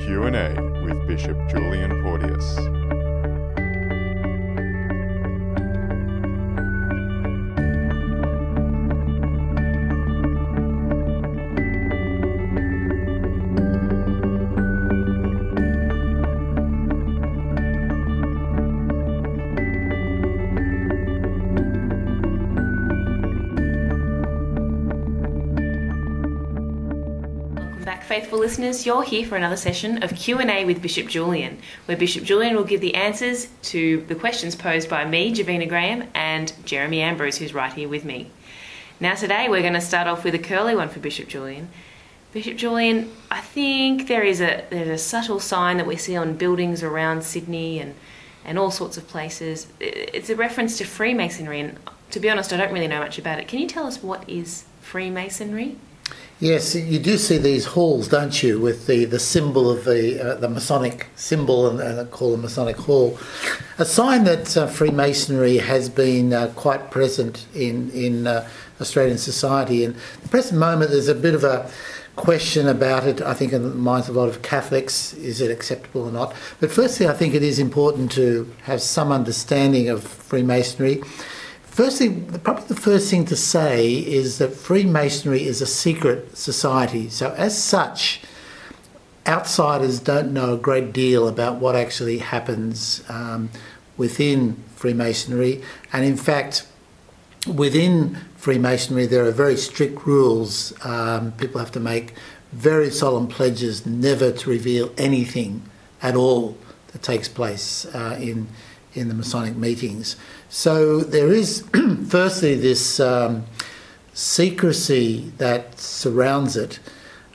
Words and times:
Q&A 0.00 0.54
with 0.82 1.06
Bishop 1.06 1.36
Julian 1.48 2.02
Porteous. 2.02 2.93
Welcome 27.84 27.98
back, 27.98 28.08
faithful 28.08 28.38
listeners. 28.38 28.86
You're 28.86 29.02
here 29.02 29.26
for 29.26 29.36
another 29.36 29.58
session 29.58 30.02
of 30.02 30.14
Q&A 30.14 30.64
with 30.64 30.80
Bishop 30.80 31.06
Julian, 31.06 31.58
where 31.84 31.98
Bishop 31.98 32.24
Julian 32.24 32.56
will 32.56 32.64
give 32.64 32.80
the 32.80 32.94
answers 32.94 33.48
to 33.64 34.02
the 34.08 34.14
questions 34.14 34.56
posed 34.56 34.88
by 34.88 35.04
me, 35.04 35.34
Javina 35.34 35.68
Graham, 35.68 36.08
and 36.14 36.50
Jeremy 36.64 37.02
Ambrose, 37.02 37.36
who's 37.36 37.52
right 37.52 37.74
here 37.74 37.86
with 37.86 38.06
me. 38.06 38.30
Now 39.00 39.14
today 39.14 39.50
we're 39.50 39.60
going 39.60 39.74
to 39.74 39.82
start 39.82 40.08
off 40.08 40.24
with 40.24 40.34
a 40.34 40.38
curly 40.38 40.74
one 40.74 40.88
for 40.88 40.98
Bishop 40.98 41.28
Julian. 41.28 41.68
Bishop 42.32 42.56
Julian, 42.56 43.12
I 43.30 43.42
think 43.42 44.08
there 44.08 44.22
is 44.22 44.40
a 44.40 44.64
there's 44.70 44.88
a 44.88 44.96
subtle 44.96 45.38
sign 45.38 45.76
that 45.76 45.86
we 45.86 45.96
see 45.96 46.16
on 46.16 46.38
buildings 46.38 46.82
around 46.82 47.22
Sydney 47.22 47.80
and 47.80 47.94
and 48.46 48.58
all 48.58 48.70
sorts 48.70 48.96
of 48.96 49.06
places. 49.08 49.66
It's 49.78 50.30
a 50.30 50.36
reference 50.36 50.78
to 50.78 50.86
Freemasonry, 50.86 51.60
and 51.60 51.78
to 52.12 52.18
be 52.18 52.30
honest, 52.30 52.50
I 52.50 52.56
don't 52.56 52.72
really 52.72 52.88
know 52.88 53.00
much 53.00 53.18
about 53.18 53.40
it. 53.40 53.46
Can 53.46 53.58
you 53.58 53.68
tell 53.68 53.86
us 53.86 54.02
what 54.02 54.26
is 54.26 54.64
Freemasonry? 54.80 55.76
Yes, 56.40 56.74
you 56.74 56.98
do 56.98 57.16
see 57.16 57.38
these 57.38 57.64
halls, 57.64 58.08
don't 58.08 58.42
you, 58.42 58.60
with 58.60 58.88
the, 58.88 59.04
the 59.04 59.20
symbol 59.20 59.70
of 59.70 59.84
the 59.84 60.20
uh, 60.20 60.34
the 60.34 60.48
Masonic 60.48 61.06
symbol 61.14 61.68
and, 61.68 61.80
and 61.80 62.10
called 62.10 62.34
the 62.38 62.42
Masonic 62.42 62.76
Hall, 62.76 63.16
a 63.78 63.84
sign 63.84 64.24
that 64.24 64.56
uh, 64.56 64.66
Freemasonry 64.66 65.58
has 65.58 65.88
been 65.88 66.32
uh, 66.32 66.52
quite 66.56 66.90
present 66.90 67.46
in 67.54 67.88
in 67.92 68.26
uh, 68.26 68.48
Australian 68.80 69.18
society. 69.18 69.84
And 69.84 69.94
at 69.94 70.22
the 70.22 70.28
present 70.28 70.58
moment, 70.58 70.90
there's 70.90 71.08
a 71.08 71.14
bit 71.14 71.36
of 71.36 71.44
a 71.44 71.70
question 72.16 72.66
about 72.66 73.06
it. 73.06 73.22
I 73.22 73.34
think 73.34 73.52
in 73.52 73.62
the 73.62 73.70
minds 73.70 74.08
of 74.08 74.16
a 74.16 74.18
lot 74.18 74.28
of 74.28 74.42
Catholics, 74.42 75.14
is 75.14 75.40
it 75.40 75.52
acceptable 75.52 76.02
or 76.02 76.12
not? 76.12 76.34
But 76.58 76.72
firstly, 76.72 77.06
I 77.06 77.12
think 77.12 77.34
it 77.34 77.44
is 77.44 77.60
important 77.60 78.10
to 78.12 78.52
have 78.64 78.82
some 78.82 79.12
understanding 79.12 79.88
of 79.88 80.02
Freemasonry. 80.02 81.00
Firstly, 81.74 82.22
probably 82.44 82.66
the 82.68 82.76
first 82.76 83.10
thing 83.10 83.24
to 83.24 83.34
say 83.34 83.94
is 83.94 84.38
that 84.38 84.52
Freemasonry 84.54 85.44
is 85.44 85.60
a 85.60 85.66
secret 85.66 86.36
society. 86.36 87.08
So, 87.08 87.34
as 87.36 87.60
such, 87.60 88.20
outsiders 89.26 89.98
don't 89.98 90.32
know 90.32 90.54
a 90.54 90.56
great 90.56 90.92
deal 90.92 91.26
about 91.26 91.56
what 91.56 91.74
actually 91.74 92.18
happens 92.18 93.02
um, 93.08 93.50
within 93.96 94.54
Freemasonry. 94.76 95.62
And 95.92 96.04
in 96.04 96.16
fact, 96.16 96.64
within 97.44 98.18
Freemasonry, 98.36 99.06
there 99.06 99.26
are 99.26 99.32
very 99.32 99.56
strict 99.56 100.06
rules. 100.06 100.72
Um, 100.86 101.32
people 101.32 101.58
have 101.58 101.72
to 101.72 101.80
make 101.80 102.14
very 102.52 102.88
solemn 102.88 103.26
pledges 103.26 103.84
never 103.84 104.30
to 104.30 104.48
reveal 104.48 104.92
anything 104.96 105.68
at 106.00 106.14
all 106.14 106.56
that 106.92 107.02
takes 107.02 107.26
place 107.26 107.84
uh, 107.86 108.16
in 108.20 108.46
in 108.94 109.08
the 109.08 109.14
Masonic 109.14 109.56
meetings. 109.56 110.16
So 110.48 111.00
there 111.00 111.32
is, 111.32 111.64
firstly, 112.08 112.54
this 112.54 113.00
um, 113.00 113.44
secrecy 114.12 115.32
that 115.38 115.78
surrounds 115.78 116.56
it. 116.56 116.78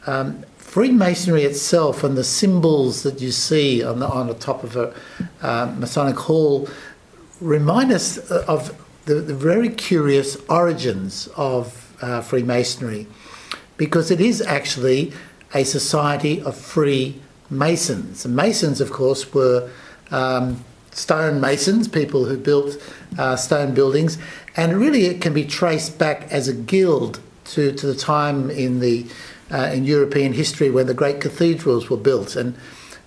Um, 0.08 0.44
Freemasonry 0.58 1.44
itself 1.44 2.04
and 2.04 2.16
the 2.16 2.24
symbols 2.24 3.02
that 3.04 3.20
you 3.20 3.32
see 3.32 3.84
on 3.84 4.00
the, 4.00 4.08
on 4.08 4.28
the 4.28 4.36
top 4.36 4.64
of 4.64 4.76
a 4.76 4.94
uh, 5.42 5.74
Masonic 5.78 6.16
hall 6.16 6.70
remind 7.42 7.92
us 7.92 8.18
of 8.32 8.80
the, 9.06 9.16
the 9.16 9.34
very 9.34 9.70
curious 9.70 10.38
origins 10.48 11.28
of 11.36 11.98
uh, 12.02 12.22
Freemasonry 12.22 13.08
because 13.78 14.12
it 14.12 14.22
is 14.22 14.42
actually 14.42 15.12
a 15.56 15.64
society 15.64 16.42
of 16.42 16.56
free 16.56 17.20
masons. 17.50 18.26
And 18.26 18.36
masons, 18.36 18.80
of 18.80 18.92
course, 18.92 19.34
were 19.34 19.72
um, 20.12 20.64
stone 21.00 21.40
masons, 21.40 21.88
people 21.88 22.26
who 22.26 22.38
built 22.38 22.78
uh, 23.18 23.36
stone 23.36 23.74
buildings, 23.74 24.18
and 24.56 24.78
really 24.78 25.06
it 25.06 25.22
can 25.22 25.34
be 25.34 25.46
traced 25.46 25.98
back 25.98 26.28
as 26.30 26.48
a 26.48 26.54
guild 26.54 27.22
to, 27.46 27.72
to 27.72 27.88
the 27.88 27.96
time 27.96 28.50
in 28.50 28.80
the 28.80 29.06
uh, 29.52 29.72
in 29.74 29.84
European 29.84 30.34
history 30.34 30.70
when 30.70 30.86
the 30.86 30.94
great 30.94 31.20
cathedrals 31.22 31.90
were 31.90 31.98
built, 31.98 32.36
and 32.36 32.56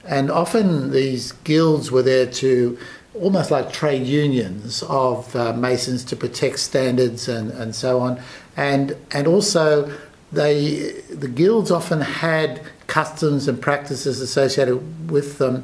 and 0.05 0.31
often 0.31 0.91
these 0.91 1.33
guilds 1.45 1.93
were 1.93 2.03
there 2.03 2.27
to 2.27 2.77
almost 3.15 3.51
like 3.51 3.73
trade 3.73 4.07
unions 4.07 4.83
of 4.85 5.37
uh, 5.37 5.53
masons 5.53 6.03
to 6.03 6.17
protect 6.17 6.59
standards 6.59 7.29
and, 7.29 7.51
and 7.53 7.75
so 7.75 8.01
on, 8.01 8.21
and 8.57 8.97
and 9.13 9.27
also 9.27 9.93
they 10.33 10.93
the 11.11 11.29
guilds 11.29 11.71
often 11.71 12.01
had 12.01 12.63
customs 12.87 13.49
and 13.49 13.61
practices 13.61 14.21
associated 14.21 15.11
with 15.11 15.39
them 15.39 15.63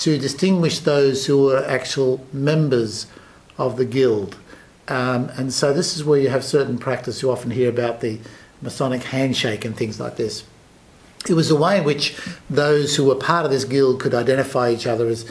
to 0.00 0.18
distinguish 0.18 0.78
those 0.80 1.26
who 1.26 1.44
were 1.44 1.64
actual 1.66 2.26
members 2.32 3.06
of 3.58 3.76
the 3.76 3.84
guild. 3.84 4.36
Um, 4.88 5.30
and 5.36 5.52
so 5.52 5.74
this 5.74 5.94
is 5.94 6.02
where 6.02 6.18
you 6.18 6.30
have 6.30 6.42
certain 6.42 6.78
practice. 6.78 7.20
You 7.20 7.30
often 7.30 7.50
hear 7.50 7.68
about 7.68 8.00
the 8.00 8.18
Masonic 8.62 9.04
handshake 9.04 9.64
and 9.64 9.76
things 9.76 10.00
like 10.00 10.16
this. 10.16 10.42
It 11.28 11.34
was 11.34 11.50
a 11.50 11.56
way 11.56 11.78
in 11.78 11.84
which 11.84 12.18
those 12.48 12.96
who 12.96 13.04
were 13.04 13.14
part 13.14 13.44
of 13.44 13.50
this 13.50 13.64
guild 13.64 14.00
could 14.00 14.14
identify 14.14 14.70
each 14.70 14.86
other 14.86 15.06
as, 15.06 15.30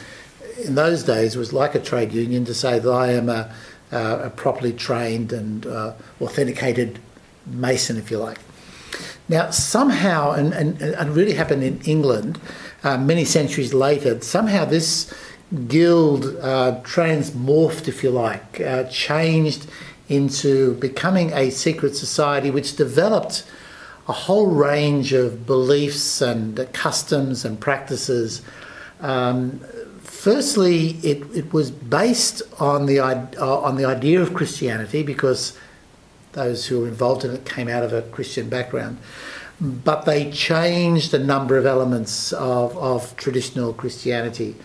in 0.64 0.76
those 0.76 1.02
days, 1.02 1.36
was 1.36 1.52
like 1.52 1.74
a 1.74 1.80
trade 1.80 2.12
union 2.12 2.44
to 2.44 2.54
say 2.54 2.78
that 2.78 2.90
I 2.90 3.10
am 3.10 3.28
a, 3.28 3.52
a 3.90 4.30
properly 4.30 4.72
trained 4.72 5.32
and 5.32 5.66
uh, 5.66 5.94
authenticated 6.20 7.00
Mason, 7.44 7.96
if 7.96 8.08
you 8.08 8.18
like. 8.18 8.38
Now, 9.28 9.50
somehow, 9.50 10.30
and, 10.32 10.52
and, 10.52 10.80
and 10.80 11.16
really 11.16 11.34
happened 11.34 11.64
in 11.64 11.80
England 11.82 12.40
uh, 12.82 12.96
many 12.98 13.24
centuries 13.24 13.74
later, 13.74 14.20
somehow 14.20 14.64
this 14.64 15.12
guild 15.68 16.24
uh, 16.40 16.80
transmorphed, 16.82 17.88
if 17.88 18.02
you 18.02 18.10
like, 18.10 18.60
uh, 18.60 18.84
changed 18.84 19.66
into 20.08 20.74
becoming 20.74 21.32
a 21.32 21.50
secret 21.50 21.96
society 21.96 22.50
which 22.50 22.76
developed 22.76 23.44
a 24.08 24.12
whole 24.12 24.48
range 24.48 25.12
of 25.12 25.46
beliefs 25.46 26.20
and 26.20 26.68
customs 26.72 27.44
and 27.44 27.60
practices. 27.60 28.42
Um, 29.00 29.60
firstly, 30.02 30.98
it, 31.02 31.22
it 31.34 31.52
was 31.52 31.70
based 31.70 32.42
on 32.58 32.86
the, 32.86 32.98
uh, 32.98 33.26
on 33.40 33.76
the 33.76 33.84
idea 33.84 34.20
of 34.20 34.34
Christianity 34.34 35.02
because 35.02 35.56
those 36.32 36.66
who 36.66 36.80
were 36.80 36.88
involved 36.88 37.24
in 37.24 37.32
it 37.32 37.44
came 37.44 37.68
out 37.68 37.82
of 37.82 37.92
a 37.92 38.02
Christian 38.02 38.48
background. 38.48 38.98
But 39.60 40.06
they 40.06 40.30
changed 40.30 41.12
a 41.12 41.18
number 41.18 41.58
of 41.58 41.66
elements 41.66 42.32
of, 42.32 42.76
of 42.78 43.14
traditional 43.16 43.72
Christianity. 43.72 44.56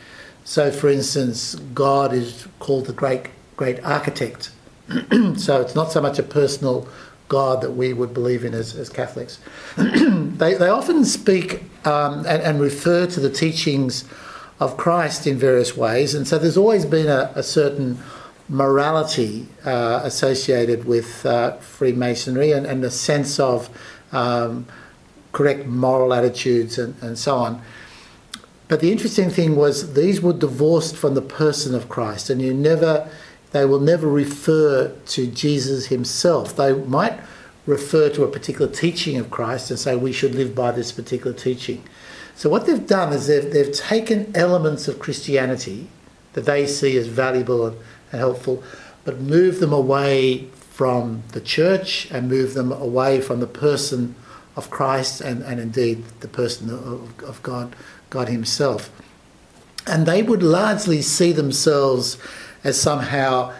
So, 0.45 0.71
for 0.71 0.89
instance, 0.89 1.55
God 1.73 2.13
is 2.13 2.47
called 2.59 2.85
the 2.85 2.93
great, 2.93 3.27
great 3.57 3.83
architect. 3.83 4.51
so 5.35 5.61
it's 5.61 5.75
not 5.75 5.91
so 5.91 5.99
much 5.99 6.19
a 6.19 6.23
personal 6.23 6.87
God 7.27 7.61
that 7.61 7.71
we 7.71 7.93
would 7.93 8.13
believe 8.13 8.45
in 8.45 8.53
as, 8.53 8.75
as 8.75 8.89
Catholics. 8.89 9.39
they, 9.77 10.53
they 10.53 10.69
often 10.69 11.03
speak 11.05 11.63
um, 11.85 12.19
and, 12.19 12.41
and, 12.41 12.61
refer 12.61 13.07
to 13.07 13.19
the 13.19 13.29
teachings 13.29 14.05
of 14.59 14.77
Christ 14.77 15.25
in 15.25 15.37
various 15.37 15.75
ways, 15.75 16.13
and 16.13 16.27
so 16.27 16.37
there's 16.37 16.57
always 16.57 16.85
been 16.85 17.07
a, 17.07 17.31
a 17.35 17.43
certain 17.43 17.97
morality 18.47 19.47
uh, 19.65 20.01
associated 20.03 20.85
with 20.85 21.25
uh, 21.25 21.57
Freemasonry 21.57 22.51
and, 22.51 22.65
and 22.65 22.83
a 22.83 22.91
sense 22.91 23.39
of 23.39 23.69
um, 24.11 24.67
correct 25.35 25.65
moral 25.65 26.13
attitudes 26.13 26.77
and, 26.77 26.95
and 27.01 27.19
so 27.19 27.35
on. 27.35 27.61
But 28.69 28.79
the 28.79 28.89
interesting 28.89 29.29
thing 29.29 29.57
was 29.57 29.93
these 29.93 30.21
were 30.21 30.31
divorced 30.31 30.95
from 30.95 31.13
the 31.13 31.21
person 31.21 31.75
of 31.75 31.89
Christ, 31.89 32.29
and 32.29 32.41
you 32.41 32.53
never, 32.53 33.09
they 33.51 33.65
will 33.65 33.81
never 33.81 34.07
refer 34.07 34.95
to 35.07 35.27
Jesus 35.27 35.87
himself. 35.87 36.55
They 36.55 36.73
might 36.73 37.19
refer 37.65 38.09
to 38.11 38.23
a 38.23 38.29
particular 38.29 38.71
teaching 38.71 39.17
of 39.17 39.29
Christ 39.29 39.69
and 39.69 39.77
say 39.77 39.97
we 39.97 40.13
should 40.13 40.33
live 40.35 40.55
by 40.55 40.71
this 40.71 40.93
particular 40.93 41.35
teaching. 41.35 41.83
So 42.35 42.49
what 42.49 42.65
they've 42.65 42.87
done 42.87 43.11
is 43.11 43.27
they've, 43.27 43.51
they've 43.51 43.73
taken 43.73 44.31
elements 44.35 44.87
of 44.87 44.99
Christianity 44.99 45.89
that 46.31 46.45
they 46.45 46.65
see 46.65 46.97
as 46.97 47.07
valuable 47.07 47.67
and, 47.67 47.77
and 48.11 48.19
helpful, 48.19 48.63
but 49.03 49.19
move 49.19 49.59
them 49.59 49.73
away 49.73 50.47
from 50.71 51.23
the 51.33 51.41
church 51.41 52.09
and 52.09 52.29
move 52.29 52.53
them 52.53 52.71
away 52.71 53.19
from 53.19 53.41
the 53.41 53.47
person 53.47 54.15
of 54.55 54.69
Christ 54.69 55.21
and, 55.21 55.41
and 55.43 55.59
indeed 55.59 56.03
the 56.21 56.27
person 56.27 56.69
of, 56.69 57.23
of 57.23 57.41
God, 57.43 57.75
God 58.09 58.29
Himself. 58.29 58.89
And 59.87 60.05
they 60.05 60.23
would 60.23 60.41
largely 60.41 61.01
see 61.01 61.31
themselves 61.31 62.17
as 62.63 62.79
somehow 62.81 63.53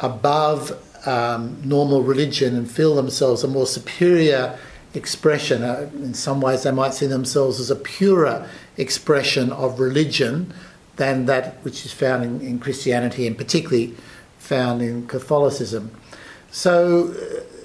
above 0.00 0.72
um, 1.06 1.60
normal 1.64 2.02
religion 2.02 2.56
and 2.56 2.70
feel 2.70 2.94
themselves 2.94 3.42
a 3.42 3.48
more 3.48 3.66
superior 3.66 4.58
expression. 4.94 5.62
Uh, 5.62 5.90
in 5.94 6.14
some 6.14 6.40
ways, 6.40 6.62
they 6.62 6.70
might 6.70 6.94
see 6.94 7.06
themselves 7.06 7.58
as 7.58 7.70
a 7.70 7.76
purer 7.76 8.48
expression 8.76 9.50
of 9.52 9.80
religion 9.80 10.52
than 10.96 11.26
that 11.26 11.54
which 11.64 11.84
is 11.84 11.92
found 11.92 12.24
in, 12.24 12.40
in 12.40 12.58
Christianity 12.58 13.26
and 13.26 13.36
particularly 13.36 13.94
found 14.38 14.82
in 14.82 15.06
Catholicism. 15.06 15.90
So 16.50 17.14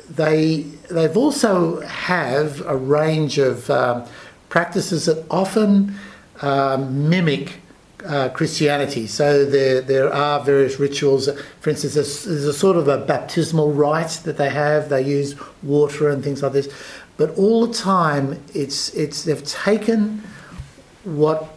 they 0.10 0.62
they've 0.90 1.18
also 1.18 1.82
have 1.82 2.66
a 2.66 2.76
range 2.76 3.38
of 3.38 3.70
um, 3.70 4.06
practices 4.50 5.06
that 5.06 5.26
often 5.30 5.96
um, 6.42 7.10
mimic 7.10 7.60
uh, 8.06 8.30
Christianity. 8.30 9.08
So 9.08 9.46
there 9.46 9.82
there 9.82 10.14
are 10.14 10.44
various 10.44 10.80
rituals. 10.80 11.30
For 11.60 11.70
instance, 11.70 11.96
there's, 11.96 12.24
there's, 12.24 12.46
a 12.46 12.54
sort 12.54 12.78
of 12.78 12.88
a 12.88 13.00
baptismal 13.00 13.74
rite 13.74 14.22
that 14.24 14.38
they 14.38 14.50
have. 14.50 14.90
They 14.90 15.02
use 15.02 15.36
water 15.62 16.10
and 16.10 16.24
things 16.24 16.42
like 16.42 16.54
this, 16.54 16.70
but 17.18 17.32
all 17.38 17.66
the 17.66 17.74
time 17.74 18.42
it's 18.54 18.90
it's 18.90 19.24
they've 19.24 19.44
taken 19.44 20.24
what 21.04 21.50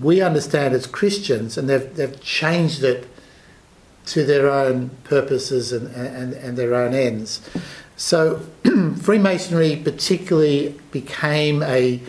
we 0.00 0.20
understand 0.20 0.74
as 0.74 0.86
Christians 0.86 1.56
and 1.56 1.68
they've 1.68 1.94
they've 1.94 2.20
changed 2.20 2.82
it 2.82 3.06
to 4.06 4.24
their 4.24 4.50
own 4.50 4.90
purposes 5.04 5.72
and, 5.72 5.88
and, 5.94 6.34
and 6.34 6.58
their 6.58 6.74
own 6.74 6.94
ends. 6.94 7.40
So 7.96 8.40
Freemasonry 9.02 9.76
particularly 9.76 10.74
became 10.90 11.62
a, 11.62 12.00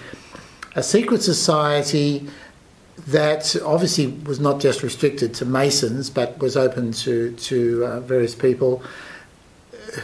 a 0.75 0.83
secret 0.83 1.21
society 1.21 2.27
that 3.07 3.55
obviously 3.63 4.07
was 4.07 4.39
not 4.39 4.59
just 4.59 4.81
restricted 4.81 5.33
to 5.35 5.45
Masons 5.45 6.09
but 6.09 6.37
was 6.39 6.57
open 6.57 6.91
to, 6.91 7.31
to 7.33 7.85
uh, 7.85 7.99
various 7.99 8.33
people 8.33 8.81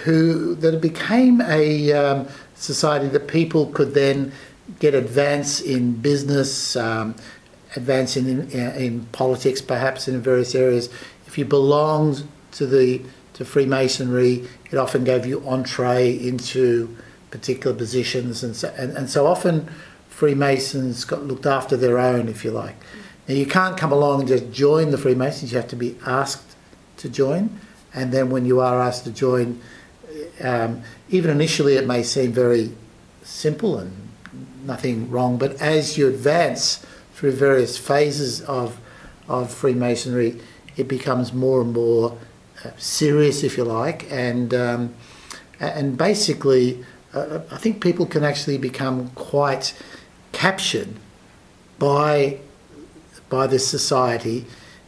who 0.04 0.56
that 0.56 0.76
it 0.76 0.82
became 0.82 1.42
a 1.42 1.92
um, 1.94 2.28
society 2.56 3.08
that 3.08 3.28
people 3.28 3.66
could 3.68 3.94
then 3.94 4.32
get 4.80 4.94
advance 4.94 5.60
in 5.60 5.94
business, 5.94 6.76
um, 6.76 7.16
advance 7.76 8.16
in, 8.16 8.50
in, 8.52 8.72
in 8.76 9.06
politics 9.08 9.62
perhaps 9.62 10.08
in 10.08 10.22
various 10.22 10.54
areas. 10.54 10.90
If 11.28 11.38
you 11.38 11.46
belonged 11.46 12.28
to 12.52 12.68
the 12.68 13.02
to 13.42 13.46
Freemasonry, 13.46 14.48
it 14.72 14.78
often 14.78 15.04
gave 15.04 15.26
you 15.26 15.44
entree 15.48 16.12
into 16.12 16.96
particular 17.32 17.76
positions, 17.76 18.44
and 18.44 18.56
so, 18.56 18.72
and, 18.78 18.96
and 18.96 19.10
so 19.10 19.26
often 19.26 19.68
Freemasons 20.10 21.06
got 21.06 21.24
looked 21.24 21.48
after 21.48 21.76
their 21.76 21.98
own, 21.98 22.30
if 22.30 22.46
you 22.46 22.52
like. 22.52 22.76
Now 23.28 23.34
you 23.34 23.48
can't 23.48 23.78
come 23.78 23.92
along 23.92 24.20
and 24.20 24.28
just 24.28 24.52
join 24.52 24.92
the 24.92 24.98
Freemasons; 24.98 25.52
you 25.52 25.58
have 25.58 25.70
to 25.70 25.76
be 25.76 25.98
asked 26.06 26.56
to 26.98 27.10
join, 27.10 27.60
and 27.96 28.12
then 28.12 28.30
when 28.30 28.46
you 28.46 28.60
are 28.60 28.80
asked 28.80 29.06
to 29.06 29.12
join, 29.12 29.60
um, 30.44 30.84
even 31.10 31.32
initially 31.32 31.78
it 31.78 31.88
may 31.88 32.04
seem 32.04 32.32
very 32.32 32.72
simple 33.24 33.80
and 33.80 33.92
nothing 34.64 35.10
wrong, 35.10 35.40
but 35.40 35.60
as 35.60 35.98
you 35.98 36.08
advance 36.08 36.86
through 37.16 37.32
various 37.32 37.76
phases 37.76 38.42
of 38.42 38.80
of 39.28 39.52
Freemasonry, 39.52 40.40
it 40.78 40.88
becomes 40.88 41.34
more 41.34 41.62
and 41.62 41.74
more 41.74 42.18
serious, 42.78 43.44
if 43.44 43.58
you 43.58 43.64
like, 43.64 44.06
and 44.12 44.54
um, 44.54 44.94
and 45.60 45.98
basically, 45.98 46.84
uh, 47.14 47.40
I 47.52 47.58
think 47.58 47.82
people 47.82 48.06
can 48.06 48.24
actually 48.24 48.58
become 48.58 49.10
quite 49.10 49.74
captured 50.32 50.90
by 51.80 52.40
by 53.30 53.48
this 53.48 53.68
society, 53.68 54.46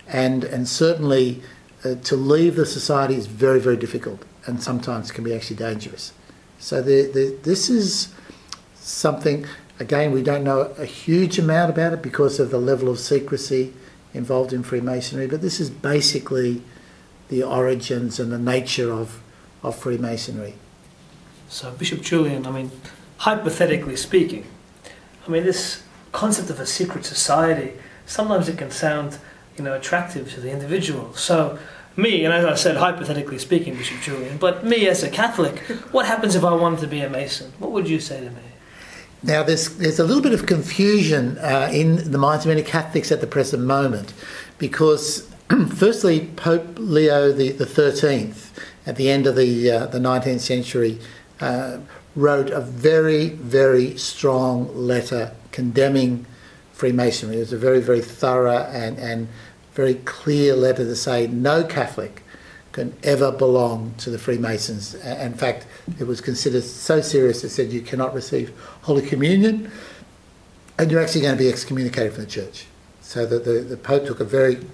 and 0.08 0.44
and 0.44 0.68
certainly 0.68 1.42
uh, 1.84 1.96
to 1.96 2.16
leave 2.16 2.56
the 2.56 2.66
society 2.66 3.16
is 3.16 3.28
very 3.28 3.60
very 3.60 3.78
difficult, 3.78 4.24
and 4.46 4.62
sometimes 4.62 5.12
can 5.12 5.24
be 5.24 5.34
actually 5.34 5.58
dangerous. 5.58 6.14
So 6.60 6.82
the, 6.82 7.12
the, 7.14 7.38
this 7.44 7.70
is 7.70 8.14
something. 8.76 9.46
Again, 9.80 10.12
we 10.12 10.22
don't 10.22 10.44
know 10.44 10.74
a 10.78 10.86
huge 10.86 11.40
amount 11.40 11.72
about 11.72 11.94
it 11.94 12.02
because 12.02 12.40
of 12.40 12.52
the 12.52 12.60
level 12.60 12.90
of 12.90 13.00
secrecy 13.00 13.74
involved 14.14 14.54
in 14.54 14.64
Freemasonry, 14.64 15.28
but 15.28 15.42
this 15.42 15.60
is 15.60 15.70
basically 15.70 16.62
the 17.30 17.44
origins 17.44 18.20
and 18.20 18.32
the 18.32 18.38
nature 18.38 18.92
of, 18.92 19.22
of 19.62 19.76
Freemasonry. 19.76 20.56
So, 21.50 21.72
Bishop 21.72 22.02
Julian, 22.02 22.46
I 22.46 22.52
mean, 22.52 22.72
hypothetically 23.18 23.96
speaking, 23.96 24.46
I 25.28 25.32
mean, 25.32 25.44
this 25.44 25.84
concept 26.12 26.50
of 26.50 26.60
a 26.60 26.66
secret 26.66 27.06
society, 27.06 27.74
sometimes 28.06 28.50
it 28.50 28.58
can 28.58 28.72
sound, 28.72 29.18
you 29.58 29.64
know, 29.64 29.74
attractive 29.74 30.32
to 30.34 30.42
the 30.42 30.52
individual. 30.52 31.14
So, 31.16 31.60
me, 31.96 32.26
and 32.26 32.34
as 32.34 32.46
I 32.46 32.56
said, 32.56 32.78
hypothetically 32.78 33.38
speaking, 33.38 33.76
Bishop 33.76 34.02
Julian, 34.02 34.38
but 34.38 34.66
me 34.66 34.88
as 34.88 35.04
a 35.04 35.10
Catholic, 35.10 35.60
what 35.92 36.06
happens 36.06 36.36
if 36.36 36.44
I 36.44 36.54
wanted 36.54 36.80
to 36.82 36.88
be 36.88 37.02
a 37.02 37.10
Mason? 37.10 37.54
What 37.60 37.72
would 37.72 37.88
you 37.88 38.00
say 38.00 38.20
to 38.20 38.30
me? 38.30 38.42
Now, 39.22 39.44
there's, 39.44 39.78
there's 39.78 40.00
a 40.00 40.04
little 40.04 40.22
bit 40.22 40.34
of 40.34 40.46
confusion 40.46 41.38
uh, 41.38 41.70
in 41.72 42.12
the 42.12 42.18
minds 42.18 42.46
of 42.46 42.50
many 42.50 42.64
Catholics 42.64 43.12
at 43.12 43.22
the 43.22 43.28
present 43.28 43.64
moment 43.64 44.14
because, 44.58 45.30
firstly, 45.76 46.32
Pope 46.36 46.78
Leo 46.78 47.32
the, 47.32 47.52
the 47.52 47.66
13th, 47.66 48.50
at 48.86 48.96
the 48.96 49.10
end 49.10 49.28
of 49.28 49.36
the, 49.36 49.72
uh, 49.72 49.86
the 49.88 50.00
19th 50.00 50.40
century, 50.40 51.00
uh, 51.40 51.80
wrote 52.16 52.50
a 52.50 52.62
very, 52.62 53.30
very 53.30 53.98
strong 53.98 54.74
letter 54.76 55.34
condemning 55.52 56.26
Freemasonry. 56.74 57.38
It 57.38 57.40
was 57.40 57.54
a 57.54 57.58
very, 57.58 57.82
very 57.82 58.02
thorough 58.02 58.64
and, 58.72 58.98
and 58.98 59.28
very 59.74 59.96
clear 59.96 60.56
letter 60.56 60.84
to 60.84 60.96
say 60.96 61.28
no 61.28 61.64
Catholic 61.64 62.24
can 62.72 62.96
ever 63.04 63.32
belong 63.32 63.94
to 64.00 64.10
the 64.10 64.18
Freemasons. 64.18 64.96
In 64.96 65.34
fact, 65.34 65.68
it 66.00 66.06
was 66.06 66.22
considered 66.22 66.64
so 66.64 67.02
serious 67.02 67.44
it 67.44 67.50
said 67.50 67.72
you 67.72 67.82
cannot 67.82 68.14
receive 68.14 68.52
Holy 68.82 69.06
Communion 69.06 69.72
and 70.78 70.90
you're 70.90 71.02
actually 71.02 71.22
going 71.22 71.38
to 71.38 71.44
be 71.44 71.50
excommunicated 71.50 72.14
from 72.14 72.24
the 72.24 72.30
church. 72.30 72.66
So 73.02 73.26
the, 73.26 73.38
the, 73.38 73.60
the 73.60 73.78
Pope 73.78 74.06
took 74.06 74.20
a 74.20 74.26
very 74.26 74.66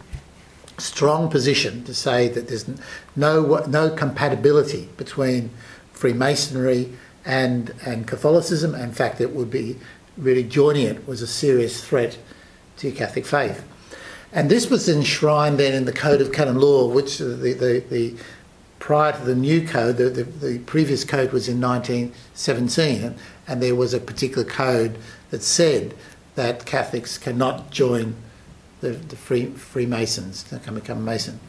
strong 0.80 1.30
position 1.30 1.84
to 1.84 1.94
say 1.94 2.28
that 2.30 2.48
there's 2.48 2.66
no, 3.16 3.64
no 3.68 3.90
compatibility 3.90 4.90
between 4.98 5.50
Freemasonry 5.94 6.94
and, 7.26 7.74
and 7.86 8.08
Catholicism. 8.08 8.76
In 8.76 8.92
fact, 8.92 9.22
it 9.22 9.36
would 9.36 9.52
be 9.52 9.78
really 10.18 10.44
joining 10.44 10.86
it 10.86 11.08
was 11.08 11.22
a 11.22 11.28
serious 11.28 11.84
threat 11.84 12.18
to 12.78 12.92
Catholic 12.92 13.26
faith. 13.26 13.64
And 14.32 14.50
this 14.50 14.70
was 14.70 14.88
enshrined 14.88 15.58
then 15.58 15.74
in 15.74 15.86
the 15.86 15.92
Code 15.92 16.22
of 16.22 16.32
Canon 16.32 16.60
Law, 16.60 16.88
which 16.88 17.22
uh, 17.22 17.26
the, 17.26 17.54
the, 17.54 17.84
the 17.90 18.16
prior 18.78 19.12
to 19.12 19.24
the 19.24 19.36
new 19.36 19.68
code, 19.68 19.98
the, 19.98 20.10
the, 20.10 20.24
the, 20.24 20.60
previous 20.60 21.04
code 21.04 21.32
was 21.32 21.50
in 21.50 21.60
1917, 21.60 23.16
and 23.48 23.62
there 23.62 23.76
was 23.76 23.94
a 23.94 24.00
particular 24.00 24.44
code 24.44 24.98
that 25.32 25.42
said 25.42 25.94
that 26.36 26.66
Catholics 26.66 27.18
cannot 27.18 27.72
join 27.72 28.16
the, 28.82 28.92
the 28.92 29.16
free, 29.16 29.48
Freemasons, 29.48 30.44
to 30.44 30.60
can 30.60 30.76
become 30.76 31.00
a 31.00 31.02
Mason. 31.02 31.40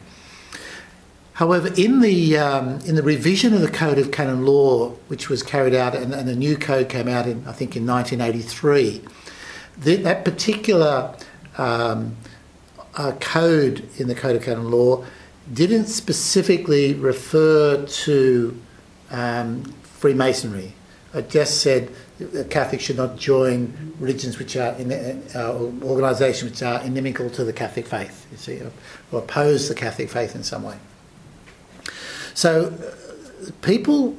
However, 1.33 1.69
in 1.75 2.01
the, 2.01 2.37
um, 2.37 2.79
in 2.81 2.95
the 2.95 3.03
revision 3.03 3.53
of 3.53 3.61
the 3.61 3.71
Code 3.71 3.97
of 3.97 4.11
Canon 4.11 4.45
Law, 4.45 4.89
which 5.07 5.29
was 5.29 5.41
carried 5.41 5.73
out, 5.73 5.95
and, 5.95 6.13
and 6.13 6.27
the 6.27 6.35
new 6.35 6.57
code 6.57 6.89
came 6.89 7.07
out 7.07 7.25
in, 7.25 7.47
I 7.47 7.53
think, 7.53 7.75
in 7.75 7.87
1983, 7.87 9.01
the, 9.77 9.95
that 9.97 10.25
particular 10.25 11.15
um, 11.57 12.17
uh, 12.95 13.13
code 13.19 13.87
in 13.97 14.07
the 14.07 14.15
Code 14.15 14.35
of 14.35 14.43
Canon 14.43 14.69
Law 14.69 15.05
didn't 15.51 15.85
specifically 15.85 16.93
refer 16.93 17.85
to 17.85 18.61
um, 19.09 19.63
Freemasonry. 19.83 20.73
It 21.13 21.29
just 21.29 21.61
said 21.61 21.91
that 22.19 22.49
Catholics 22.49 22.83
should 22.83 22.97
not 22.97 23.17
join 23.17 23.93
religions 23.99 24.39
which 24.39 24.55
are 24.55 24.73
in, 24.75 24.91
uh, 25.35 25.53
organisations 25.83 26.51
which 26.51 26.63
are 26.63 26.81
inimical 26.83 27.29
to 27.31 27.43
the 27.43 27.51
Catholic 27.51 27.85
faith, 27.85 28.25
you 28.31 28.37
see, 28.37 28.61
or 29.11 29.19
oppose 29.19 29.67
the 29.67 29.75
Catholic 29.75 30.09
faith 30.09 30.35
in 30.35 30.43
some 30.43 30.63
way. 30.63 30.77
So, 32.33 32.67
uh, 32.67 33.51
people, 33.61 34.15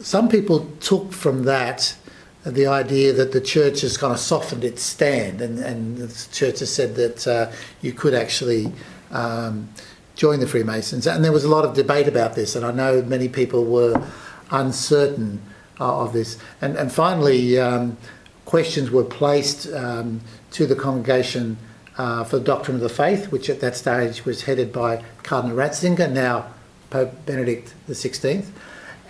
some 0.00 0.28
people 0.28 0.68
took 0.80 1.12
from 1.12 1.42
that 1.44 1.96
the 2.44 2.66
idea 2.66 3.12
that 3.12 3.32
the 3.32 3.40
church 3.40 3.80
has 3.80 3.96
kind 3.96 4.12
of 4.12 4.18
softened 4.18 4.64
its 4.64 4.82
stand, 4.82 5.40
and, 5.40 5.58
and 5.58 5.98
the 5.98 6.28
church 6.32 6.60
has 6.60 6.72
said 6.72 6.94
that 6.96 7.26
uh, 7.26 7.50
you 7.80 7.92
could 7.92 8.14
actually 8.14 8.72
um, 9.10 9.68
join 10.14 10.40
the 10.40 10.46
Freemasons. 10.46 11.06
And 11.06 11.24
there 11.24 11.32
was 11.32 11.44
a 11.44 11.48
lot 11.48 11.64
of 11.64 11.74
debate 11.74 12.08
about 12.08 12.34
this, 12.34 12.54
and 12.56 12.64
I 12.64 12.72
know 12.72 13.02
many 13.02 13.28
people 13.28 13.64
were 13.64 14.06
uncertain 14.50 15.40
of 15.78 16.12
this. 16.12 16.38
And, 16.60 16.76
and 16.76 16.92
finally, 16.92 17.58
um, 17.58 17.96
questions 18.44 18.90
were 18.90 19.04
placed 19.04 19.72
um, 19.72 20.20
to 20.52 20.66
the 20.66 20.76
congregation 20.76 21.56
uh, 21.98 22.24
for 22.24 22.38
the 22.38 22.44
doctrine 22.44 22.76
of 22.76 22.82
the 22.82 22.88
faith, 22.88 23.30
which 23.30 23.50
at 23.50 23.60
that 23.60 23.76
stage 23.76 24.24
was 24.24 24.42
headed 24.42 24.72
by 24.72 25.02
Cardinal 25.22 25.56
Ratzinger, 25.56 26.10
now 26.10 26.46
Pope 26.90 27.12
Benedict 27.26 27.74
XVI. 27.88 28.46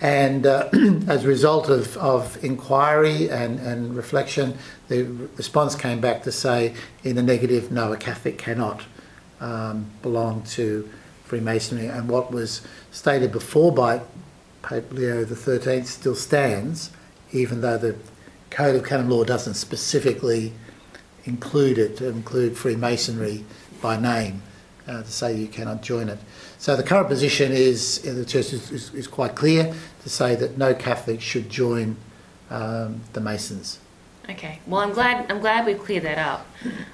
And 0.01 0.45
uh, 0.45 0.69
as 1.07 1.23
a 1.23 1.27
result 1.27 1.69
of, 1.69 1.95
of 1.97 2.43
inquiry 2.43 3.29
and, 3.29 3.59
and 3.59 3.95
reflection, 3.95 4.57
the 4.89 5.03
response 5.37 5.75
came 5.75 6.01
back 6.01 6.23
to 6.23 6.31
say, 6.31 6.73
in 7.03 7.15
the 7.15 7.23
negative, 7.23 7.71
no, 7.71 7.93
a 7.93 7.97
Catholic 7.97 8.37
cannot 8.37 8.83
um, 9.39 9.89
belong 10.01 10.43
to 10.43 10.89
Freemasonry. 11.23 11.87
And 11.87 12.09
what 12.09 12.31
was 12.31 12.61
stated 12.91 13.31
before 13.31 13.71
by 13.71 14.01
Pope 14.63 14.91
Leo 14.91 15.23
XIII 15.25 15.83
still 15.83 16.15
stands, 16.15 16.89
even 17.31 17.61
though 17.61 17.77
the 17.77 17.95
Code 18.49 18.75
of 18.75 18.83
Canon 18.85 19.09
Law 19.09 19.23
doesn't 19.23 19.53
specifically 19.55 20.53
include 21.25 21.77
it, 21.77 21.97
to 21.97 22.07
include 22.09 22.57
Freemasonry 22.57 23.45
by 23.81 23.99
name, 23.99 24.41
uh, 24.87 25.03
to 25.03 25.11
say 25.11 25.35
you 25.35 25.47
cannot 25.47 25.83
join 25.83 26.09
it. 26.09 26.19
So 26.57 26.75
the 26.75 26.83
current 26.83 27.09
position 27.09 27.51
is, 27.51 28.01
the 28.01 28.25
church 28.25 28.53
is, 28.53 28.71
is, 28.71 28.93
is 28.93 29.07
quite 29.07 29.35
clear 29.35 29.73
to 30.01 30.09
say 30.09 30.35
that 30.35 30.57
no 30.57 30.73
Catholic 30.73 31.19
should 31.21 31.49
join 31.49 31.97
um, 32.49 33.01
the 33.11 33.21
Masons. 33.21 33.79
Okay. 34.29 34.59
Well, 34.67 34.79
I'm 34.79 34.93
glad. 34.93 35.29
I'm 35.29 35.39
glad 35.39 35.65
we've 35.65 35.79
cleared 35.79 36.03
that 36.03 36.17
up. 36.17 36.47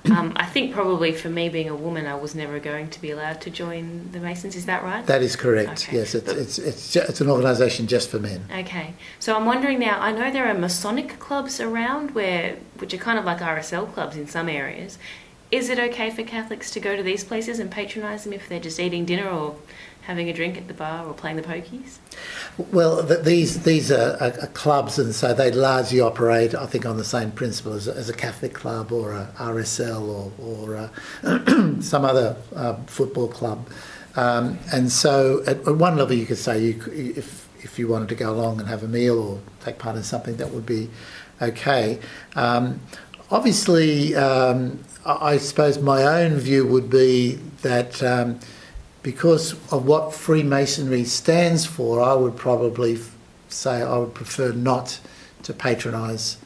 Um, 0.06 0.34
I 0.36 0.46
think 0.48 0.74
probably 0.74 1.12
for 1.12 1.30
me 1.30 1.48
being 1.48 1.70
a 1.70 1.76
woman, 1.76 2.08
I 2.08 2.16
was 2.16 2.34
never 2.34 2.60
going 2.60 2.90
to 2.90 3.02
be 3.02 3.12
allowed 3.12 3.40
to 3.42 3.52
join 3.52 4.10
the 4.12 4.20
Masons. 4.20 4.56
Is 4.56 4.66
that 4.66 4.84
right? 4.84 5.06
That 5.06 5.22
is 5.22 5.36
correct. 5.36 5.86
Okay. 5.88 5.98
Yes, 5.98 6.16
it's 6.16 6.28
it's 6.30 6.58
it's, 6.58 6.96
it's 6.96 7.22
an 7.22 7.30
organisation 7.30 7.86
just 7.86 8.10
for 8.10 8.20
men. 8.20 8.46
Okay. 8.52 8.96
So 9.20 9.36
I'm 9.36 9.46
wondering 9.46 9.78
now. 9.80 10.00
I 10.00 10.12
know 10.12 10.32
there 10.32 10.48
are 10.48 10.54
Masonic 10.56 11.20
clubs 11.20 11.60
around 11.60 12.12
where, 12.12 12.58
which 12.80 12.94
are 12.94 12.98
kind 12.98 13.20
of 13.20 13.26
like 13.26 13.40
RSL 13.40 13.94
clubs 13.94 14.18
in 14.18 14.28
some 14.28 14.50
areas. 14.50 14.98
Is 15.52 15.70
it 15.70 15.80
okay 15.80 16.12
for 16.12 16.24
Catholics 16.24 16.70
to 16.72 16.80
go 16.80 16.96
to 16.96 17.02
these 17.02 17.24
places 17.24 17.60
and 17.60 17.72
patronise 17.72 18.24
them 18.24 18.34
if 18.34 18.48
they're 18.48 18.60
just 18.60 18.80
eating 18.80 19.06
dinner 19.06 19.30
or 19.30 19.56
having 20.10 20.28
a 20.28 20.34
drink 20.34 20.58
at 20.58 20.68
the 20.68 20.74
bar 20.74 21.06
or 21.06 21.14
playing 21.14 21.36
the 21.36 21.44
pokies? 21.44 22.00
Well, 22.58 23.06
th- 23.08 23.24
these 23.24 23.64
these 23.64 23.92
are, 23.92 24.18
are, 24.20 24.34
are 24.42 24.48
clubs, 24.48 24.98
and 24.98 25.14
so 25.14 25.36
they 25.36 25.52
largely 25.52 26.00
operate, 26.00 26.56
I 26.56 26.66
think, 26.66 26.88
on 26.88 26.98
the 26.98 27.04
same 27.04 27.30
principle 27.32 27.74
as, 27.74 27.88
a- 27.88 27.94
as 27.96 28.10
a 28.10 28.14
Catholic 28.14 28.56
club 28.56 28.92
or 28.92 29.14
a 29.14 29.32
RSL 29.38 30.02
or, 30.02 30.32
or 30.44 30.90
uh, 31.24 31.80
some 31.82 32.04
other 32.06 32.36
uh, 32.56 32.74
football 32.88 33.28
club. 33.28 33.70
Um, 34.16 34.58
and 34.74 34.92
so, 34.92 35.44
at, 35.46 35.60
at 35.68 35.76
one 35.76 35.96
level, 35.96 36.16
you 36.16 36.26
could 36.26 36.40
say 36.40 36.60
you, 36.60 36.84
if 36.92 37.48
if 37.62 37.78
you 37.78 37.88
wanted 37.88 38.10
to 38.10 38.16
go 38.16 38.34
along 38.34 38.60
and 38.60 38.68
have 38.68 38.82
a 38.82 38.88
meal 38.88 39.20
or 39.20 39.40
take 39.64 39.78
part 39.78 39.96
in 39.96 40.02
something, 40.02 40.38
that 40.38 40.50
would 40.52 40.66
be 40.66 40.90
okay. 41.40 42.00
Um, 42.36 42.80
obviously, 43.30 44.16
um, 44.16 44.80
I, 45.06 45.34
I 45.34 45.38
suppose 45.38 45.78
my 45.78 46.02
own 46.24 46.34
view 46.40 46.66
would 46.66 46.90
be 46.90 47.36
that. 47.62 48.02
Because 49.02 49.54
of 49.72 49.86
what 49.86 50.14
Freemasonry 50.14 51.06
stands 51.06 51.66
for, 51.66 52.02
I 52.02 52.14
would 52.14 52.36
probably 52.36 53.00
say 53.48 53.82
I 53.82 53.98
would 53.98 54.14
prefer 54.14 54.52
not 54.52 55.00
to 55.44 55.54
patronise 55.54 56.38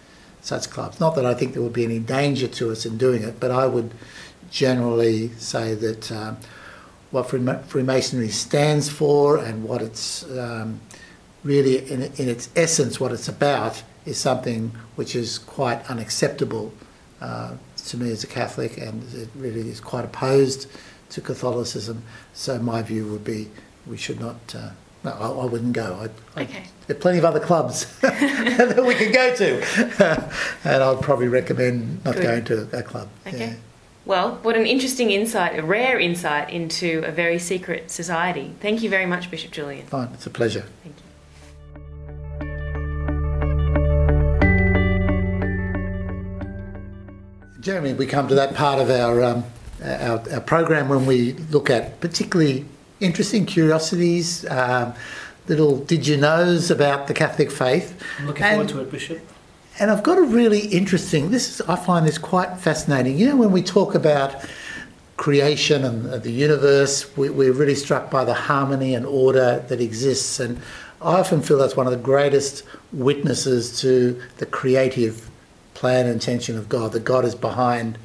such 0.42 0.70
clubs. 0.70 1.00
Not 1.00 1.16
that 1.16 1.26
I 1.26 1.34
think 1.34 1.54
there 1.54 1.62
would 1.62 1.74
be 1.74 1.86
any 1.86 2.00
danger 2.00 2.48
to 2.48 2.72
us 2.72 2.86
in 2.86 2.98
doing 2.98 3.24
it, 3.24 3.40
but 3.40 3.50
I 3.50 3.66
would 3.66 3.94
generally 4.52 5.30
say 5.30 5.74
that 5.74 6.12
um, 6.12 6.38
what 7.12 7.28
Freema- 7.28 7.64
Freemasonry 7.66 8.30
stands 8.30 8.90
for 8.90 9.38
and 9.38 9.64
what 9.64 9.82
it's 9.82 10.30
um, 10.38 10.80
really, 11.44 11.90
in, 11.90 12.04
in 12.04 12.30
its 12.30 12.50
essence, 12.56 13.00
what 13.00 13.12
it's 13.12 13.28
about 13.28 13.82
is 14.06 14.18
something 14.18 14.72
which 14.96 15.16
is 15.16 15.40
quite 15.40 15.90
unacceptable 15.90 16.74
uh, 17.22 17.56
to 17.78 17.98
me 17.98 18.12
as 18.12 18.24
a 18.24 18.28
Catholic, 18.28 18.78
and 18.78 19.02
it 19.14 19.30
really 19.36 19.70
is 19.70 19.80
quite 19.80 20.06
opposed 20.06 20.68
to 21.14 21.22
Catholicism. 21.22 22.04
So 22.34 22.60
my 22.60 22.82
view 22.82 23.08
would 23.08 23.24
be 23.24 23.50
we 23.86 23.98
should 23.98 24.20
not. 24.20 24.56
Uh, 24.56 24.72
no, 25.04 25.12
I, 25.12 25.28
I 25.28 25.46
wouldn't 25.46 25.74
go. 25.74 26.10
I, 26.36 26.40
I, 26.40 26.44
Okay. 26.44 26.64
there 26.88 26.96
are 26.96 27.00
plenty 27.00 27.18
of 27.20 27.26
other 27.26 27.40
clubs 27.40 27.86
that 28.02 28.84
we 28.86 28.96
could 28.96 29.14
go 29.14 29.36
to, 29.36 30.32
and 30.64 30.84
I'd 30.84 31.02
probably 31.02 31.28
recommend 31.28 32.04
not 32.06 32.16
Good. 32.16 32.24
going 32.24 32.46
to 32.46 32.78
a 32.80 32.84
club. 32.84 33.10
Okay. 33.28 33.38
Yeah. 33.38 33.54
Well, 34.06 34.36
what 34.42 34.56
an 34.58 34.66
interesting 34.66 35.12
insight, 35.12 35.58
a 35.58 35.64
rare 35.64 36.00
insight 36.00 36.50
into 36.50 37.04
a 37.06 37.12
very 37.12 37.40
secret 37.40 37.90
society. 37.92 38.54
Thank 38.60 38.82
you 38.82 38.90
very 38.90 39.06
much, 39.06 39.32
Bishop 39.32 39.52
Julian. 39.52 39.86
Fine, 39.88 40.10
it's 40.14 40.26
a 40.26 40.30
pleasure. 40.30 40.66
Thank 40.84 40.96
you. 40.98 41.04
Jeremy, 47.62 47.94
we 47.94 48.06
come 48.06 48.28
to 48.28 48.36
that 48.36 48.56
part 48.56 48.80
of 48.80 48.90
our, 48.90 49.24
um, 49.24 49.46
our, 49.84 50.24
our 50.34 50.42
program 50.42 50.90
when 50.90 51.06
we 51.06 51.34
look 51.34 51.70
at 51.70 52.00
particularly 52.00 52.66
interesting 53.00 53.46
curiosities, 53.46 54.46
um, 54.50 54.94
little 55.48 55.78
did 55.78 56.08
you 56.08 56.18
knows 56.18 56.72
about 56.72 57.08
the 57.08 57.14
Catholic 57.14 57.52
faith. 57.52 58.02
I'm 58.20 58.28
looking 58.28 58.44
And- 58.44 58.70
forward 58.70 58.70
to 58.70 58.88
it, 58.88 58.92
Bishop. 58.92 59.20
And 59.80 59.90
I've 59.90 60.04
got 60.04 60.20
a 60.20 60.22
really 60.22 60.68
interesting. 60.68 61.32
This 61.32 61.60
is, 61.60 61.62
I 61.68 61.76
find 61.76 62.06
this 62.06 62.20
quite 62.20 62.58
fascinating. 62.60 63.18
You 63.18 63.26
know, 63.30 63.36
when 63.38 63.52
we 63.52 63.64
talk 63.64 63.96
about 63.96 64.36
creation 65.18 65.84
and 65.84 66.08
uh, 66.08 66.18
the 66.20 66.32
universe, 66.32 67.16
we, 67.18 67.32
we're 67.32 67.54
really 67.54 67.74
struck 67.74 68.12
by 68.12 68.24
the 68.24 68.36
harmony 68.36 68.94
and 68.94 69.04
order 69.04 69.66
that 69.68 69.82
exists. 69.82 70.40
And 70.40 70.60
I 71.02 71.20
often 71.20 71.42
feel 71.42 71.58
that's 71.58 71.76
one 71.76 71.88
of 71.88 71.92
the 71.92 71.98
greatest 71.98 72.64
witnesses 72.92 73.82
to 73.82 74.22
the 74.38 74.46
creative 74.46 75.28
plan 75.74 76.06
and 76.06 76.14
intention 76.14 76.56
of 76.56 76.70
God. 76.70 76.92
That 76.92 77.04
God 77.04 77.26
is 77.26 77.34
behind 77.34 77.98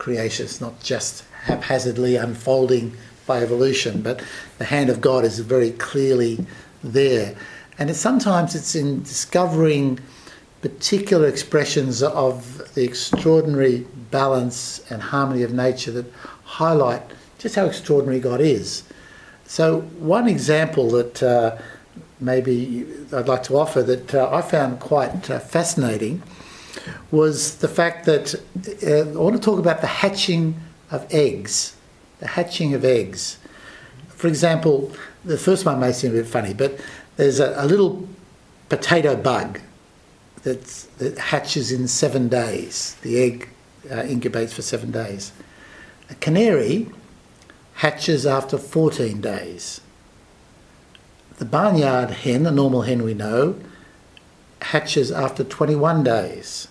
creation. 0.00 0.46
It's 0.46 0.60
not 0.60 0.82
just 0.82 1.24
haphazardly 1.44 2.16
unfolding 2.16 2.96
by 3.26 3.42
evolution, 3.42 4.02
but 4.02 4.20
the 4.58 4.64
hand 4.64 4.90
of 4.90 5.00
God 5.00 5.24
is 5.24 5.38
very 5.38 5.70
clearly 5.70 6.44
there. 6.82 7.36
And 7.78 7.88
it's, 7.88 8.00
sometimes 8.00 8.56
it's 8.56 8.74
in 8.74 9.02
discovering 9.04 10.00
particular 10.62 11.28
expressions 11.28 12.02
of 12.02 12.74
the 12.74 12.82
extraordinary 12.82 13.86
balance 14.10 14.80
and 14.90 15.00
harmony 15.00 15.42
of 15.42 15.52
nature 15.52 15.92
that 15.92 16.12
highlight 16.44 17.02
just 17.38 17.54
how 17.54 17.66
extraordinary 17.66 18.20
God 18.20 18.40
is. 18.40 18.82
So, 19.46 19.80
one 19.98 20.28
example 20.28 20.90
that 20.90 21.22
uh, 21.22 21.56
maybe 22.20 22.86
I'd 23.12 23.28
like 23.28 23.42
to 23.44 23.56
offer 23.56 23.82
that 23.82 24.14
uh, 24.14 24.30
I 24.30 24.42
found 24.42 24.80
quite 24.80 25.30
uh, 25.30 25.38
fascinating 25.38 26.22
was 27.10 27.56
the 27.56 27.68
fact 27.68 28.06
that 28.06 28.34
uh, 28.86 29.10
I 29.10 29.22
want 29.22 29.36
to 29.36 29.42
talk 29.42 29.58
about 29.58 29.80
the 29.80 29.86
hatching 29.86 30.60
of 30.90 31.06
eggs. 31.12 31.76
The 32.18 32.28
hatching 32.28 32.74
of 32.74 32.84
eggs. 32.84 33.38
For 34.08 34.28
example, 34.28 34.92
the 35.24 35.38
first 35.38 35.64
one 35.64 35.80
may 35.80 35.92
seem 35.92 36.12
a 36.12 36.14
bit 36.14 36.26
funny, 36.26 36.54
but 36.54 36.78
there's 37.16 37.40
a, 37.40 37.54
a 37.56 37.66
little 37.66 38.08
potato 38.68 39.16
bug 39.16 39.60
that 40.42 41.18
hatches 41.18 41.70
in 41.70 41.88
seven 41.88 42.28
days. 42.28 42.96
The 43.02 43.18
egg 43.18 43.48
uh, 43.90 44.02
incubates 44.02 44.52
for 44.52 44.62
seven 44.62 44.90
days. 44.90 45.32
A 46.08 46.14
canary 46.14 46.88
hatches 47.74 48.26
after 48.26 48.58
14 48.58 49.20
days. 49.20 49.80
The 51.38 51.44
barnyard 51.44 52.10
hen, 52.10 52.46
a 52.46 52.50
normal 52.50 52.82
hen 52.82 53.02
we 53.02 53.14
know, 53.14 53.56
hatches 54.62 55.10
after 55.10 55.44
21 55.44 56.04
days. 56.04 56.68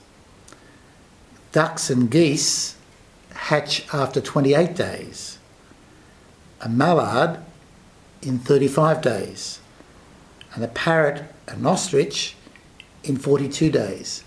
Ducks 1.51 1.89
and 1.89 2.09
geese 2.11 2.75
hatch 3.33 3.85
after 3.93 4.21
28 4.21 4.75
days. 4.75 5.39
A 6.61 6.69
mallard 6.69 7.39
in 8.21 8.39
35 8.39 9.01
days. 9.01 9.59
And 10.53 10.63
a 10.63 10.67
parrot 10.67 11.23
and 11.47 11.65
ostrich 11.65 12.35
in 13.03 13.17
42 13.17 13.71
days. 13.71 14.23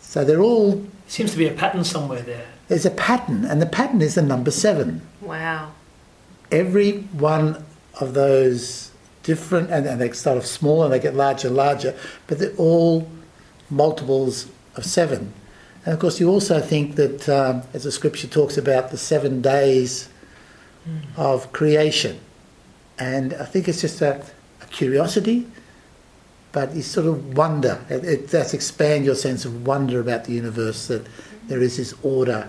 So 0.00 0.24
they're 0.24 0.40
all, 0.40 0.86
Seems 1.06 1.32
to 1.32 1.38
be 1.38 1.48
a 1.48 1.52
pattern 1.52 1.84
somewhere 1.84 2.22
there. 2.22 2.46
there's 2.68 2.86
a 2.86 2.90
pattern, 2.90 3.44
and 3.44 3.60
the 3.60 3.66
pattern 3.66 4.00
is 4.02 4.14
the 4.14 4.22
number 4.22 4.50
seven. 4.50 5.02
Wow. 5.20 5.72
Every 6.50 7.00
one 7.12 7.64
of 8.00 8.14
those 8.14 8.87
different, 9.28 9.70
and, 9.70 9.86
and 9.86 10.00
they 10.00 10.10
start 10.12 10.38
off 10.38 10.46
small 10.46 10.82
and 10.82 10.90
they 10.90 10.98
get 10.98 11.14
larger 11.14 11.48
and 11.48 11.56
larger, 11.56 11.94
but 12.26 12.38
they're 12.38 12.56
all 12.56 13.06
multiples 13.68 14.48
of 14.74 14.86
seven. 14.86 15.34
And 15.84 15.92
of 15.92 16.00
course, 16.00 16.18
you 16.18 16.30
also 16.30 16.60
think 16.60 16.96
that, 16.96 17.28
um, 17.28 17.62
as 17.74 17.82
the 17.84 17.92
scripture 17.92 18.26
talks 18.26 18.56
about, 18.56 18.90
the 18.90 18.96
seven 18.96 19.42
days 19.42 20.08
of 21.16 21.52
creation. 21.52 22.18
And 22.98 23.34
I 23.34 23.44
think 23.44 23.68
it's 23.68 23.82
just 23.82 24.00
a, 24.00 24.24
a 24.62 24.66
curiosity, 24.70 25.46
but 26.52 26.74
you 26.74 26.80
sort 26.80 27.06
of 27.06 27.36
wonder. 27.36 27.84
It, 27.90 28.04
it 28.04 28.30
does 28.30 28.54
expand 28.54 29.04
your 29.04 29.14
sense 29.14 29.44
of 29.44 29.66
wonder 29.66 30.00
about 30.00 30.24
the 30.24 30.32
universe 30.32 30.88
that 30.88 31.06
there 31.48 31.60
is 31.60 31.76
this 31.76 31.92
order, 32.02 32.48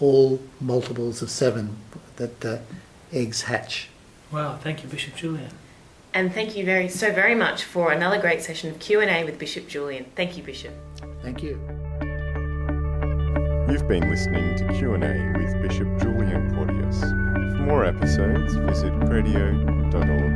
all 0.00 0.40
multiples 0.60 1.22
of 1.22 1.30
seven, 1.30 1.76
that 2.16 2.44
uh, 2.44 2.58
eggs 3.12 3.42
hatch. 3.42 3.88
Wow, 4.32 4.56
thank 4.56 4.82
you, 4.82 4.88
Bishop 4.88 5.14
Julian. 5.14 5.52
And 6.16 6.32
thank 6.32 6.56
you 6.56 6.64
very 6.64 6.88
so 6.88 7.12
very 7.12 7.34
much 7.34 7.64
for 7.64 7.92
another 7.92 8.18
great 8.18 8.42
session 8.42 8.70
of 8.70 8.78
Q&A 8.78 9.22
with 9.24 9.38
Bishop 9.38 9.68
Julian. 9.68 10.06
Thank 10.16 10.38
you, 10.38 10.42
Bishop. 10.42 10.72
Thank 11.22 11.42
you. 11.42 11.60
You've 13.68 13.86
been 13.86 14.08
listening 14.08 14.56
to 14.56 14.66
Q&A 14.78 14.96
with 15.36 15.60
Bishop 15.60 15.86
Julian 16.00 16.54
Porteous. 16.54 17.00
For 17.02 17.66
more 17.66 17.84
episodes, 17.84 18.54
visit 18.54 18.94
cradio.org.au. 19.00 20.35